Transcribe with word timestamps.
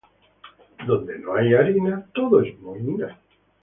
Donde 0.87 1.19
no 1.19 1.35
hay 1.35 1.53
harina, 1.53 2.03
todo 2.11 2.41
es 2.41 2.57
mohina. 2.57 3.19